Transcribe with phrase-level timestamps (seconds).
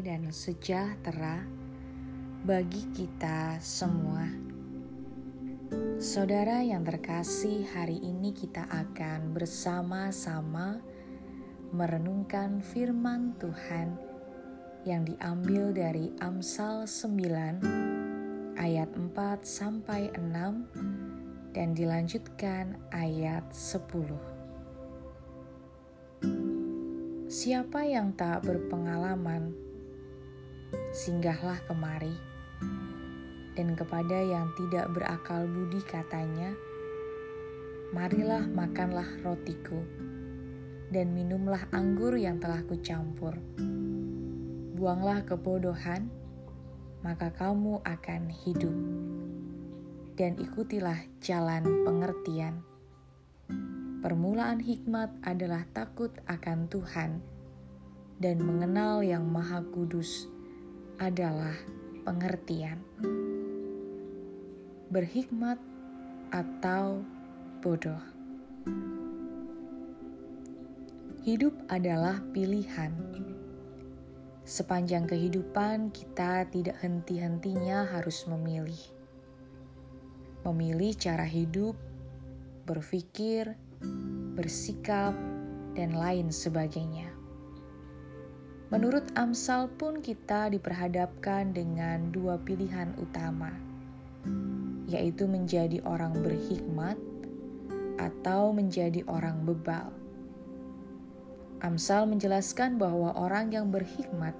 [0.00, 1.42] dan sejahtera
[2.46, 4.30] bagi kita semua.
[5.98, 10.78] Saudara yang terkasih, hari ini kita akan bersama-sama
[11.74, 13.98] merenungkan firman Tuhan
[14.86, 19.12] yang diambil dari Amsal 9 ayat 4
[19.42, 24.38] sampai 6 dan dilanjutkan ayat 10.
[27.28, 29.67] Siapa yang tak berpengalaman,
[30.94, 32.14] singgahlah kemari.
[33.58, 36.54] Dan kepada yang tidak berakal budi katanya,
[37.88, 39.80] Marilah makanlah rotiku,
[40.92, 43.34] dan minumlah anggur yang telah kucampur.
[44.76, 46.12] Buanglah kebodohan,
[47.00, 48.76] maka kamu akan hidup.
[50.14, 52.60] Dan ikutilah jalan pengertian
[53.98, 57.18] Permulaan hikmat adalah takut akan Tuhan,
[58.22, 60.30] dan mengenal Yang Maha Kudus
[60.98, 61.54] adalah
[62.02, 62.82] pengertian.
[64.90, 65.58] Berhikmat
[66.34, 67.06] atau
[67.62, 68.02] bodoh,
[71.22, 72.90] hidup adalah pilihan.
[74.48, 78.80] Sepanjang kehidupan, kita tidak henti-hentinya harus memilih,
[80.48, 81.76] memilih cara hidup,
[82.64, 83.54] berpikir,
[84.32, 85.12] bersikap,
[85.76, 87.17] dan lain sebagainya.
[88.68, 93.48] Menurut Amsal pun kita diperhadapkan dengan dua pilihan utama,
[94.84, 97.00] yaitu menjadi orang berhikmat
[97.96, 99.88] atau menjadi orang bebal.
[101.64, 104.36] Amsal menjelaskan bahwa orang yang berhikmat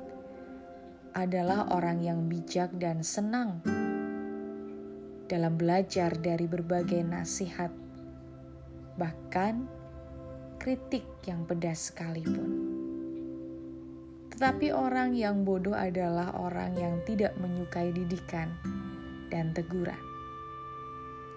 [1.16, 3.64] adalah orang yang bijak dan senang
[5.24, 7.72] dalam belajar dari berbagai nasihat
[9.00, 9.64] bahkan
[10.60, 12.67] kritik yang pedas sekalipun.
[14.38, 18.54] Tetapi orang yang bodoh adalah orang yang tidak menyukai didikan
[19.34, 19.98] dan teguran.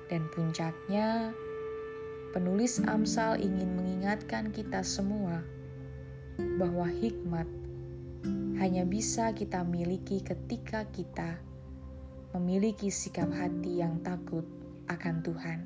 [0.05, 1.33] Dan puncaknya,
[2.29, 5.41] penulis Amsal ingin mengingatkan kita semua
[6.61, 7.49] bahwa hikmat
[8.61, 11.41] hanya bisa kita miliki ketika kita
[12.37, 14.45] memiliki sikap hati yang takut
[14.85, 15.59] akan Tuhan.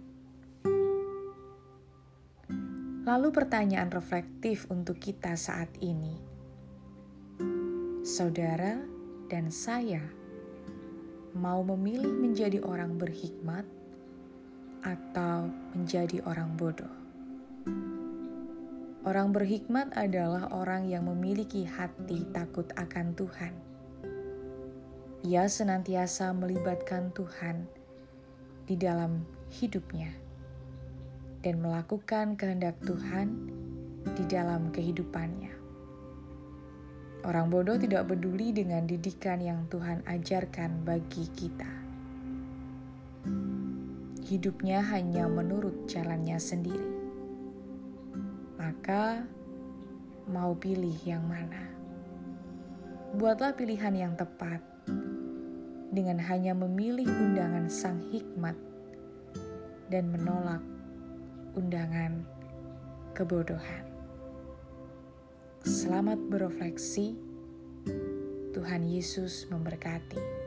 [3.03, 6.34] Lalu pertanyaan reflektif untuk kita saat ini.
[8.05, 8.85] Saudara
[9.33, 9.97] dan saya
[11.33, 13.65] mau memilih menjadi orang berhikmat
[14.85, 16.93] atau menjadi orang bodoh.
[19.09, 23.57] Orang berhikmat adalah orang yang memiliki hati takut akan Tuhan.
[25.25, 27.65] Ia senantiasa melibatkan Tuhan
[28.69, 30.13] di dalam hidupnya
[31.41, 33.49] dan melakukan kehendak Tuhan
[34.13, 35.64] di dalam kehidupannya.
[37.25, 41.65] Orang bodoh tidak peduli dengan didikan yang Tuhan ajarkan bagi kita.
[44.21, 46.93] Hidupnya hanya menurut jalannya sendiri.
[48.61, 49.25] Maka,
[50.29, 51.65] mau pilih yang mana?
[53.17, 54.61] Buatlah pilihan yang tepat
[55.89, 58.53] dengan hanya memilih undangan Sang Hikmat
[59.89, 60.61] dan menolak
[61.57, 62.21] undangan
[63.17, 63.94] kebodohan.
[65.65, 67.17] Selamat berefleksi.
[68.53, 70.44] Tuhan Yesus memberkati.